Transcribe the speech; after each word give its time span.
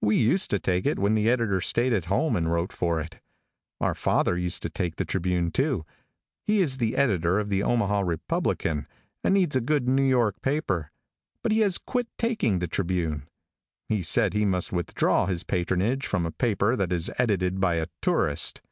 We 0.00 0.14
used 0.14 0.50
to 0.50 0.60
take 0.60 0.86
it 0.86 1.00
when 1.00 1.16
the 1.16 1.28
editor 1.28 1.60
stayed 1.60 1.92
at 1.92 2.04
home 2.04 2.36
and 2.36 2.48
wrote 2.48 2.72
for 2.72 3.00
it. 3.00 3.18
Our 3.80 3.96
father 3.96 4.38
used 4.38 4.62
to 4.62 4.70
take 4.70 4.94
the 4.94 5.04
Tribune, 5.04 5.50
too. 5.50 5.84
He 6.46 6.60
is 6.60 6.76
the 6.76 6.94
editor 6.94 7.40
of 7.40 7.48
the 7.48 7.64
Omaha 7.64 8.02
Republican, 8.02 8.86
and 9.24 9.34
needs 9.34 9.56
a 9.56 9.60
good 9.60 9.88
New 9.88 10.04
York 10.04 10.40
paper, 10.42 10.92
but 11.42 11.50
he 11.50 11.58
has 11.58 11.78
quit 11.78 12.06
taking 12.18 12.60
the 12.60 12.68
Tribune. 12.68 13.26
He 13.88 14.04
said 14.04 14.32
he 14.32 14.44
must 14.44 14.70
withdraw 14.72 15.26
his 15.26 15.42
patronage 15.42 16.06
from 16.06 16.24
a 16.24 16.30
paper 16.30 16.76
that 16.76 16.92
is 16.92 17.10
edited 17.18 17.58
by 17.60 17.74
a 17.74 17.86
tourist. 18.00 18.62